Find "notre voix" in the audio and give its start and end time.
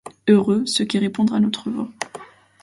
1.39-1.87